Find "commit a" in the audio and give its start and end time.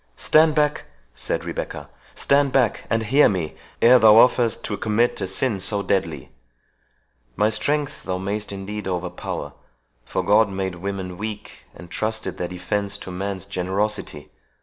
4.75-5.27